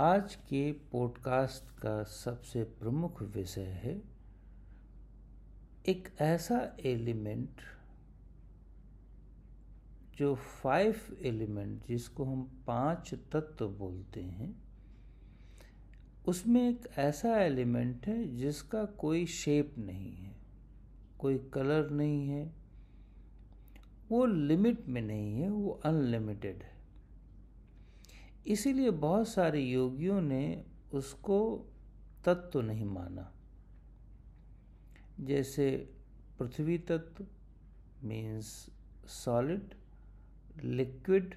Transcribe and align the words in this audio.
आज 0.00 0.34
के 0.34 0.72
पॉडकास्ट 0.72 1.70
का 1.80 2.02
सबसे 2.02 2.64
प्रमुख 2.64 3.22
विषय 3.22 3.60
है 3.60 4.02
एक 5.88 6.08
ऐसा 6.20 6.76
एलिमेंट 6.84 7.50
जो 10.16 10.34
फाइव 10.34 10.94
एलिमेंट 11.22 11.86
जिसको 11.86 12.24
हम 12.24 12.64
पाँच 12.66 13.14
तत्व 13.14 13.68
बोलते 13.68 14.22
हैं, 14.22 14.62
उसमें 16.28 16.70
एक 16.70 16.88
ऐसा 16.98 17.36
एलिमेंट 17.40 18.06
है 18.06 18.36
जिसका 18.36 18.84
कोई 18.84 19.26
शेप 19.26 19.74
नहीं 19.78 20.16
है, 20.16 20.36
कोई 21.18 21.38
कलर 21.38 21.90
नहीं 21.90 22.28
है, 22.28 22.54
वो 24.10 24.26
लिमिट 24.26 24.88
में 24.88 25.02
नहीं 25.02 25.34
है, 25.40 25.50
वो 25.50 25.80
अनलिमिटेड 25.84 26.56
है। 26.56 26.69
इसीलिए 28.46 28.90
बहुत 28.90 29.28
सारे 29.28 29.60
योगियों 29.60 30.20
ने 30.20 30.64
उसको 30.92 31.66
तत्व 32.24 32.60
नहीं 32.60 32.84
माना। 32.84 33.32
जैसे 35.20 35.94
पृथ्वी 36.38 36.78
तत्व 36.78 37.26
मीन्स 38.04 38.70
सॉलिड 39.06 39.74
लिक्विड 40.64 41.34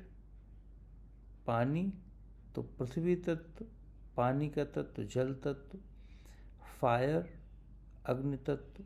पानी 1.48 1.94
तो 2.56 2.62
पृथ्वी 2.62 3.16
तत्व, 3.16 3.66
पानी 4.18 4.50
का 4.50 4.66
तत्व, 4.66 5.04
जल 5.04 5.34
तत्व 5.34 5.80
फायर 6.82 7.40
अग्नि 8.06 8.38
तत्व, 8.38 8.84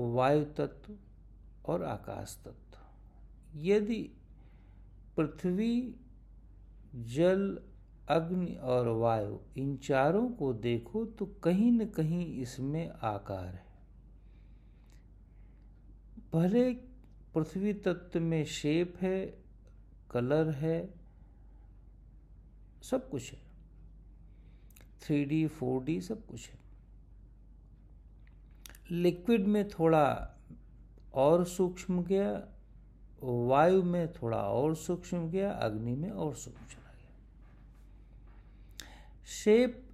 वायु 0.00 0.44
तत्व 0.44 0.96
और 1.64 1.82
आकाश 1.82 2.42
तत्व। 2.44 2.78
यदि 3.58 4.12
पृथ्वी 5.16 5.96
जल, 6.96 7.58
अग्नि 8.08 8.54
और 8.54 8.88
वायु, 8.88 9.38
इन 9.56 9.76
चारों 9.76 10.30
को 10.30 10.52
देखो 10.52 11.04
तो 11.04 11.26
कहीं 11.26 11.72
न 11.72 11.86
कहीं 11.86 12.36
इसमें 12.36 12.90
आकार 12.90 13.46
है। 13.46 13.72
भले 16.32 16.74
पृथ्वी 17.34 17.72
तत्व 17.72 18.20
में 18.20 18.44
शेप 18.44 18.96
है, 19.00 19.38
कलर 20.10 20.50
है, 20.50 20.94
सब 22.82 23.10
कुछ 23.10 23.32
है। 23.32 23.38
थ्री 25.02 25.24
डी, 25.24 25.46
फोर 25.46 25.84
डी, 25.84 26.00
सब 26.00 26.26
कुछ 26.26 26.50
है। 26.50 26.58
लिक्विड 28.90 29.46
में 29.46 29.68
थोड़ा 29.68 30.34
और 31.14 31.44
सूक्ष्म 31.44 32.02
गया, 32.02 32.48
वायु 33.22 33.82
में 33.82 34.12
थोड़ा 34.12 34.38
और 34.38 34.76
सूक्ष्म 34.76 35.28
गया, 35.28 35.52
अग्नि 35.52 35.94
में 35.94 36.10
और 36.10 36.34
सूक्ष्म। 36.34 36.81
शेप 39.44 39.88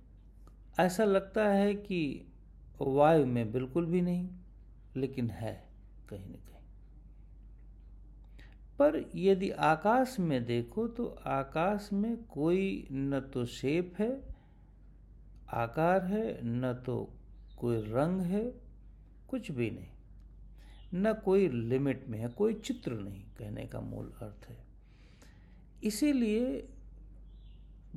ऐसा 0.80 1.04
लगता 1.04 1.48
है 1.48 1.74
कि 1.74 2.26
वायु 2.80 3.26
में 3.26 3.52
बिल्कुल 3.52 3.86
भी 3.86 4.00
नहीं, 4.00 4.28
लेकिन 4.96 5.30
है 5.30 5.68
कहीं 6.08 6.26
ना 6.26 6.36
कहीं। 6.36 6.48
पर 8.78 9.10
यदि 9.14 9.50
आकाश 9.50 10.16
में 10.20 10.44
देखो 10.44 10.88
तो 10.88 11.06
आकाश 11.26 11.90
में 11.92 12.24
कोई 12.24 12.88
न 12.92 13.20
तो 13.20 13.46
शेप 13.46 13.94
है, 13.98 14.22
आकार 15.50 16.04
है, 16.04 16.40
न 16.44 16.72
तो 16.72 17.12
कोई 17.58 17.76
रंग 17.76 18.20
है, 18.20 18.54
कुछ 19.28 19.50
भी 19.50 19.70
नहीं। 19.70 19.88
न 20.94 21.12
कोई 21.12 21.48
लिमिट 21.48 22.08
में 22.08 22.18
है, 22.18 22.28
कोई 22.28 22.54
चित्र 22.54 22.92
नहीं, 22.92 23.24
कहने 23.38 23.66
का 23.66 23.80
मूल 23.80 24.06
अर्थ 24.06 24.48
है। 24.48 24.58
इसीलिए 25.84 26.68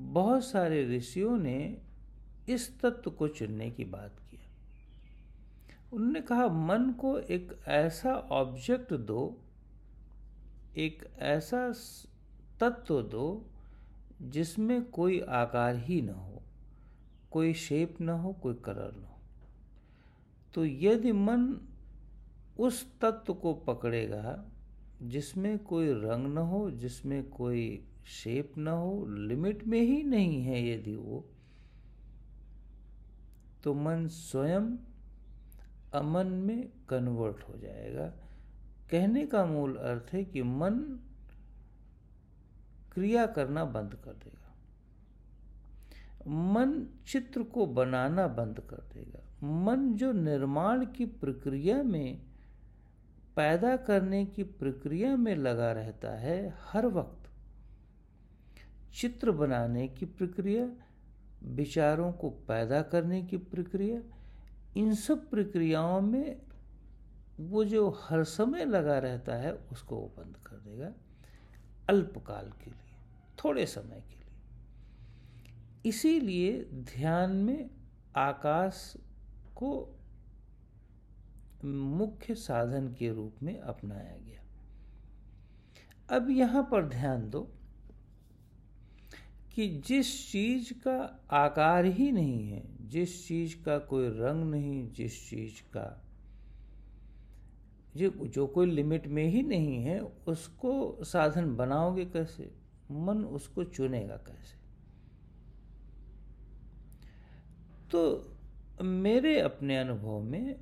बहुत 0.01 0.45
सारे 0.45 0.97
ऋषियों 0.97 1.37
ने 1.37 1.77
इस 2.49 2.79
तत्व 2.79 3.11
को 3.11 3.27
चुनने 3.27 3.71
की 3.71 3.85
बात 3.85 4.15
किया 4.19 4.41
उन्होंने 5.93 6.21
कहा, 6.21 6.47
मन 6.47 6.91
को 6.91 7.19
एक 7.19 7.59
ऐसा 7.67 8.15
ऑब्जेक्ट 8.15 8.93
दो, 8.93 9.37
एक 10.77 11.09
ऐसा 11.19 11.73
तत्व 12.59 13.01
दो, 13.01 13.45
जिसमें 14.21 14.85
कोई 14.85 15.19
आकार 15.19 15.75
ही 15.75 16.01
न 16.01 16.09
हो, 16.09 16.41
कोई 17.31 17.53
शेप 17.53 18.01
न 18.01 18.09
हो, 18.09 18.33
कोई 18.33 18.53
कलर 18.53 18.91
न 18.95 19.03
हो। 19.03 19.19
तो 20.53 20.65
यदि 20.65 21.11
मन 21.11 21.67
उस 22.59 22.99
तत्व 22.99 23.33
को 23.33 23.53
पकड़ेगा, 23.53 24.45
जिसमें 25.01 25.59
कोई 25.59 25.93
रंग 25.93 26.33
न 26.33 26.37
हो, 26.37 26.71
जिसमें 26.71 27.29
कोई 27.29 27.87
शेप 28.05 28.57
ना 28.57 28.71
हो 28.71 29.05
लिमिट 29.05 29.67
में 29.67 29.81
ही 29.81 30.03
नहीं 30.03 30.43
है 30.43 30.69
यदि 30.69 30.95
वो 30.95 31.25
तो 33.63 33.73
मन 33.73 34.07
स्वयं 34.07 34.77
अमन 35.93 36.27
में 36.27 36.69
कन्वर्ट 36.89 37.43
हो 37.43 37.57
जाएगा। 37.57 38.13
कहने 38.91 39.25
का 39.25 39.45
मूल 39.45 39.75
अर्थ 39.75 40.13
है 40.13 40.23
कि 40.23 40.43
मन 40.43 40.99
क्रिया 42.93 43.25
करना 43.25 43.65
बंद 43.65 43.93
कर 43.93 44.13
देगा। 44.13 44.47
मन 46.27 46.87
चित्र 47.07 47.43
को 47.43 47.65
बनाना 47.65 48.27
बंद 48.27 48.59
कर 48.59 48.89
देगा। 48.93 49.47
मन 49.47 49.93
जो 49.93 50.11
निर्माण 50.11 50.85
की 50.85 51.05
प्रक्रिया 51.05 51.83
में, 51.83 52.21
पैदा 53.35 53.75
करने 53.75 54.25
की 54.25 54.43
प्रक्रिया 54.43 55.15
में 55.15 55.35
लगा 55.35 55.71
रहता 55.71 56.11
है, 56.11 56.53
हर 56.61 56.85
वक्त 56.85 57.20
चित्र 58.93 59.31
बनाने 59.31 59.87
की 59.87 60.05
प्रक्रिया, 60.05 60.71
विचारों 61.43 62.11
को 62.11 62.29
पैदा 62.29 62.81
करने 62.81 63.23
की 63.23 63.37
प्रक्रिया, 63.37 64.01
इन 64.77 64.95
सब 64.95 65.29
प्रक्रियाओं 65.29 66.01
में 66.01 66.41
वो 67.39 67.65
जो 67.65 67.89
हर 67.89 68.23
समय 68.23 68.65
लगा 68.65 68.99
रहता 68.99 69.33
है, 69.33 69.53
उसको 69.53 69.95
वो 69.95 70.13
बंद 70.17 70.37
कर 70.37 70.55
देगा। 70.55 70.91
अल्पकाल 71.89 72.49
के 72.49 72.71
लिए, 72.71 72.95
थोड़े 73.45 73.65
समय 73.65 74.03
के 74.09 74.15
लिए। 74.15 74.27
इसीलिए 75.85 76.63
ध्यान 76.73 77.31
में 77.31 77.69
आकाश 78.15 78.97
को 79.55 79.99
मुख्य 81.65 82.35
साधन 82.35 82.93
के 82.93 83.11
रूप 83.11 83.35
में 83.43 83.59
अपनाया 83.59 84.17
गया। 84.17 84.41
अब 86.17 86.29
यहाँ 86.29 86.67
पर 86.71 86.85
ध्यान 86.85 87.29
दो। 87.29 87.51
कि 89.55 89.81
जिस 89.87 90.31
चीज़ 90.31 90.73
का 90.73 91.25
आकार 91.31 91.85
ही 91.85 92.11
नहीं 92.11 92.49
है, 92.49 92.89
जिस 92.89 93.27
चीज़ 93.27 93.63
का 93.63 93.79
कोई 93.79 94.09
रंग 94.09 94.51
नहीं, 94.51 94.91
जिस 94.91 95.29
चीज़ 95.29 95.61
का 95.61 96.05
जो 97.97 98.09
जो 98.09 98.47
कोई 98.47 98.71
लिमिट 98.71 99.07
में 99.07 99.25
ही 99.25 99.41
नहीं 99.41 99.83
है, 99.83 99.99
उसको 100.01 101.03
साधन 101.03 101.55
बनाओगे 101.55 102.05
कैसे? 102.05 102.51
मन 102.91 103.25
उसको 103.25 103.63
चुनेगा 103.63 104.17
कैसे? 104.17 104.61
तो 107.91 108.31
मेरे 108.81 109.39
अपने 109.39 109.77
अनुभव 109.77 110.19
में 110.19 110.55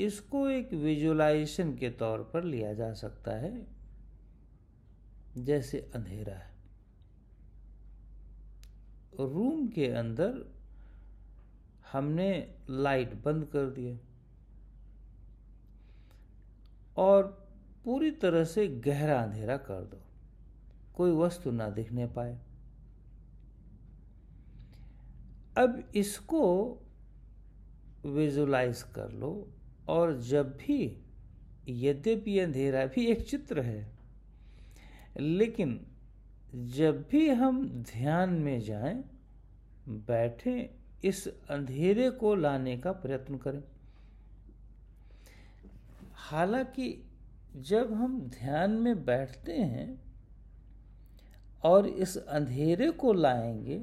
इसको 0.00 0.48
एक 0.48 0.72
विजुलाइजेशन 0.72 1.76
के 1.76 1.90
तौर 1.90 2.18
पर 2.18 2.44
लिया 2.44 2.74
जा 2.74 2.92
सकता 2.92 3.30
है, 3.30 3.66
जैसे 5.38 5.90
अंधेरा 5.94 6.34
है। 6.34 6.51
रूम 9.20 9.66
के 9.68 9.86
अंदर 9.88 10.40
हमने 11.92 12.30
लाइट 12.70 13.14
बंद 13.14 13.44
कर 13.44 13.70
दिया 13.70 13.96
और 16.96 17.22
पूरी 17.84 18.10
तरह 18.10 18.44
से 18.44 18.66
गहरा 18.84 19.20
अंधेरा 19.22 19.56
कर 19.56 19.84
दो। 19.84 20.00
कोई 20.96 21.10
वस्तु 21.10 21.50
ना 21.50 21.68
दिखने 21.70 22.06
पाए। 22.06 22.38
अब 25.58 25.82
इसको 25.94 26.42
विजुलाइज 28.06 28.82
कर 28.94 29.10
लो 29.12 29.48
और 29.88 30.20
जब 30.20 30.56
भी 30.56 30.96
यद्यपि 31.68 32.38
अंधेरा 32.38 32.84
भी 32.86 33.06
एक 33.06 33.26
चित्र 33.28 33.60
है, 33.60 33.90
लेकिन 35.16 35.80
जब 36.54 37.04
भी 37.10 37.28
हम 37.28 37.68
ध्यान 37.68 38.30
में 38.30 38.60
जाएँ, 38.60 39.02
बैठें, 39.88 40.68
इस 41.04 41.26
अंधेरे 41.50 42.10
को 42.10 42.34
लाने 42.34 42.76
का 42.78 42.92
प्रयत्न 42.92 43.36
करें। 43.36 43.62
हालाँकि 46.12 47.04
जब 47.56 47.92
हम 47.92 48.20
ध्यान 48.20 48.70
में 48.70 49.04
बैठते 49.04 49.52
हैं 49.52 50.02
और 51.64 51.86
इस 51.86 52.16
अंधेरे 52.16 52.90
को 52.90 53.12
लाएँगे, 53.12 53.82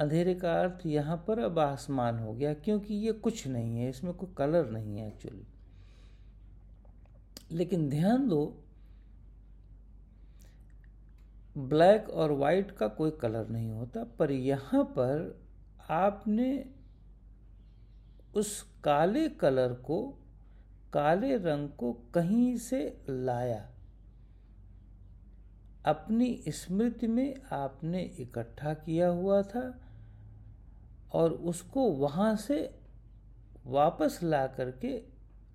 अंधेरे 0.00 0.34
का 0.34 0.60
अर्थ 0.60 0.86
यहाँ 0.86 1.16
पर 1.28 1.38
अब 1.38 1.58
आसमान 1.58 2.18
हो 2.18 2.32
गया, 2.32 2.54
क्योंकि 2.54 2.94
ये 2.94 3.12
कुछ 3.12 3.46
नहीं 3.46 3.78
है, 3.78 3.88
इसमें 3.90 4.12
कोई 4.14 4.34
कलर 4.38 4.70
नहीं 4.70 4.98
है 4.98 5.06
एक्चुअली 5.08 5.46
लेकिन 7.52 7.88
ध्यान 7.88 8.28
दो 8.28 8.64
ब्लैक 11.58 12.08
और 12.10 12.32
वाइट 12.32 12.70
का 12.70 12.86
कोई 12.88 13.10
कलर 13.10 13.48
नहीं 13.48 13.70
होता, 13.70 14.04
पर 14.04 14.30
यहाँ 14.30 14.84
पर 14.84 15.40
आपने 15.90 16.70
उस 18.34 18.62
काले 18.84 19.28
कलर 19.28 19.72
को, 19.72 20.18
काले 20.92 21.36
रंग 21.36 21.68
को 21.68 21.92
कहीं 22.14 22.56
से 22.56 23.02
लाया। 23.08 23.66
अपनी 25.86 26.44
स्मृति 26.48 27.06
में 27.06 27.34
आपने 27.52 28.02
इकट्ठा 28.02 28.74
किया 28.74 29.08
हुआ 29.08 29.42
था 29.42 29.80
और 31.12 31.32
उसको 31.32 31.90
वहाँ 31.92 32.36
से 32.36 32.78
वापस 33.66 34.18
ला 34.22 34.46
करके 34.46 34.96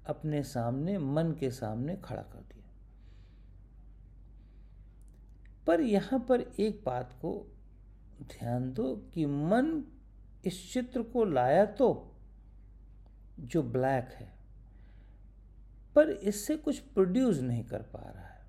अपने 0.06 0.44
सामने, 0.44 0.98
मन 0.98 1.32
के 1.32 1.52
सामने 1.52 1.96
खड़ा 1.96 2.22
कर 2.22 2.40
दिया। 2.40 2.55
पर 5.68 5.82
यहाँ 5.82 6.20
पर 6.30 6.42
एक 6.60 6.82
बात 6.86 7.14
को 7.22 7.32
ध्यान 8.24 8.72
दो 8.74 8.96
कि 9.14 9.26
मन 9.26 9.84
इस 10.46 10.72
चित्र 10.74 11.02
को 11.04 11.24
लाया 11.26 11.66
तो 11.76 11.88
जो 13.40 13.62
ब्लैक 13.64 14.10
है, 14.12 14.28
पर 15.96 16.10
इससे 16.10 16.56
कुछ 16.58 16.80
प्रोड्यूस 16.80 17.40
नहीं 17.40 17.64
कर 17.64 17.82
पा 17.84 18.00
रहा 18.02 18.24
है। 18.24 18.44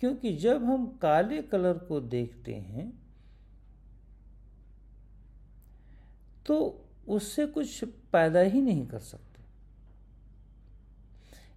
क्योंकि 0.00 0.36
जब 0.36 0.64
हम 0.64 0.86
काले 1.02 1.40
कलर 1.42 1.78
को 1.78 2.00
देखते 2.00 2.54
हैं 2.54 2.90
तो 6.46 6.84
उससे 7.08 7.46
कुछ 7.46 7.84
पैदा 8.12 8.40
ही 8.40 8.60
नहीं 8.62 8.86
कर 8.86 8.98
सकते। 8.98 9.26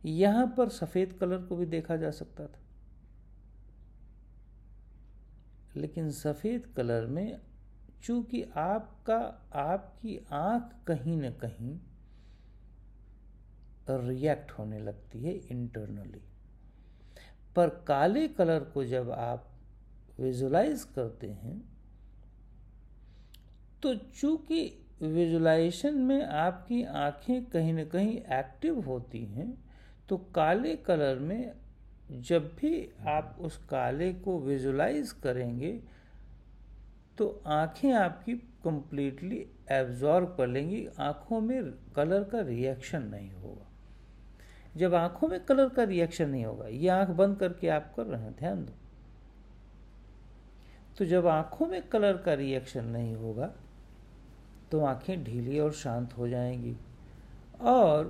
यहाँ 0.10 0.45
पर 0.57 0.69
सफ़ेद 0.69 1.13
कलर 1.19 1.38
को 1.39 1.56
भी 1.56 1.66
देखा 1.68 1.95
जा 1.95 2.12
सकता 2.12 2.45
था। 2.45 2.60
लेकिन 5.75 6.12
सफ़ेद 6.12 6.65
कलर 6.75 7.06
में 7.06 7.39
चूँकि 8.03 8.44
आपका, 8.56 9.50
आपकी 9.53 10.19
आँख 10.31 10.88
कहीं 10.88 11.18
ना 11.18 11.29
कहीं 11.29 11.79
रिएक्ट 13.89 14.51
होने 14.51 14.79
लगती 14.79 15.23
है 15.23 15.33
इंटरनली 15.33 16.21
पर 17.56 17.69
काले 17.69 18.27
कलर 18.27 18.59
को 18.59 18.83
जब 18.83 19.12
आप 19.12 19.47
विजुलाइज 20.19 20.83
करते 20.83 21.27
हैं 21.27 21.71
तो 23.83 23.95
चूँकि 23.95 24.88
विजुलाइजेशन 25.01 25.97
में 25.97 26.25
आपकी 26.25 26.83
आँखें 26.83 27.45
कहीं 27.45 27.73
ना 27.73 27.83
कहीं 27.83 28.18
एक्टिव 28.18 28.79
होती 28.79 29.25
हैं 29.25 29.63
तो 30.09 30.18
काले 30.18 30.75
कलर 30.75 31.19
में 31.19 31.53
जब 32.11 32.47
भी 32.55 32.89
आप 33.07 33.37
उस 33.41 33.57
काले 33.69 34.11
को 34.13 34.39
विजुलाइज 34.39 35.11
करेंगे 35.23 35.71
तो 37.17 37.27
आँखें 37.47 37.91
आपकी 37.93 38.33
कंप्लीटली 38.63 39.45
एब्जॉर्ब 39.71 40.33
कर 40.37 40.47
लेंगी। 40.47 40.85
आँखों 40.99 41.39
में 41.41 41.73
कलर 41.95 42.23
का 42.23 42.41
रिएक्शन 42.41 43.03
नहीं 43.03 43.31
होगा। 43.31 43.67
जब 44.77 44.95
आँखों 44.95 45.27
में 45.27 45.39
कलर 45.45 45.69
का 45.69 45.83
रिएक्शन 45.83 46.29
नहीं 46.29 46.45
होगा, 46.45 46.67
ये 46.67 46.87
आँख 46.89 47.09
बंद 47.09 47.37
करके 47.37 47.67
आप 47.67 47.93
कर 47.95 48.05
रहे 48.05 48.21
हैं 48.21 48.35
ध्यान 48.35 48.65
दो। 48.65 48.73
तो 50.97 51.05
जब 51.05 51.27
आँखों 51.27 51.67
में 51.67 51.81
कलर 51.89 52.17
का 52.17 52.33
रिएक्शन 52.33 52.85
नहीं 52.85 53.15
होगा 53.15 53.51
तो 54.71 54.79
आँखें 54.81 55.23
ढीली 55.23 55.59
और 55.59 55.71
शांत 55.73 56.17
हो 56.17 56.27
जाएँगी। 56.27 56.75
और 57.61 58.03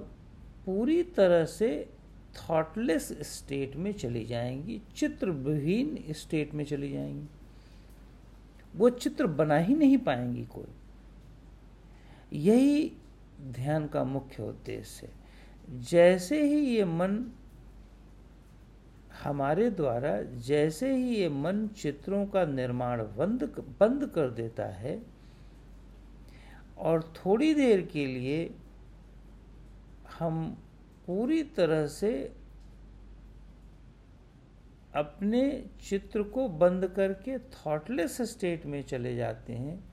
पूरी 0.65 1.01
तरह 1.03 1.45
से 1.45 1.89
थॉटलेस 2.36 3.07
स्टेट 3.22 3.75
में 3.75 3.92
चली 3.92 4.25
जाएँगी, 4.25 4.81
चित्रविहीन 4.95 6.04
स्टेट 6.10 6.54
में 6.54 6.66
चली 6.66 6.92
जाएँगी। 6.92 7.28
वो 8.75 8.89
चित्र 8.89 9.28
बना 9.28 9.57
ही 9.57 9.75
नहीं 9.75 9.98
पाएँगी 9.98 10.45
कोई। 10.45 10.74
यही 12.38 12.92
ध्यान 13.42 13.88
का 13.88 14.04
मुख्य 14.04 14.44
उद्देश्य 14.44 15.07
है। 15.07 15.13
जैसे 15.81 16.44
ही 16.44 16.60
ये 16.60 16.86
मन 16.86 17.31
हमारे 19.24 19.69
द्वारा, 19.72 20.22
जैसे 20.22 20.95
ही 20.95 21.16
ये 21.16 21.30
मन 21.30 21.68
चित्रों 21.68 22.25
का 22.25 22.45
निर्माण 22.45 23.01
बंद 23.01 23.44
बंद 23.80 24.06
कर 24.06 24.30
देता 24.30 24.66
है, 24.66 25.01
और 26.77 27.13
थोड़ी 27.16 27.54
देर 27.54 27.81
के 27.81 28.06
लिए 28.06 28.56
हम 30.19 30.57
पूरी 31.12 31.44
तरह 31.44 31.88
से 31.88 32.36
अपने 34.96 35.69
चित्र 35.90 36.24
को 36.24 36.50
बंद 36.50 36.88
करके 36.88 37.38
थॉटलेस 37.38 38.22
स्टेट 38.22 38.66
में 38.66 38.84
चले 38.84 39.16
जाते 39.16 39.54
हैं 39.54 39.92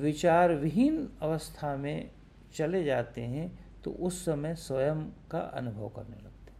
विचार 0.00 0.54
विहीन 0.54 1.08
अवस्था 1.22 1.76
में 1.76 2.10
चले 2.54 2.84
जाते 2.84 3.20
हैं 3.20 3.46
तो 3.84 3.90
उस 3.90 4.24
समय 4.24 4.54
स्वयं 4.54 5.04
का 5.30 5.38
अनुभव 5.38 5.88
करने 5.88 6.16
लगते 6.16 6.52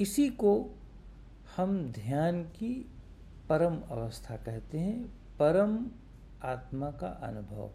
इसी 0.00 0.28
को 0.28 0.70
हम 1.56 1.92
ध्यान 1.92 2.42
की 2.42 2.86
परम 3.48 3.76
अवस्था 3.90 4.36
कहते 4.36 4.78
हैं, 4.78 5.06
परम 5.38 5.86
आत्मा 6.42 6.90
का 6.90 7.08
अनुभव, 7.08 7.70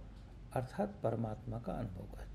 अर्थात 0.53 0.99
परमात्मा 1.03 1.59
का 1.59 1.73
अनुभव 1.73 2.03
कहते 2.03 2.23
हैं। 2.23 2.30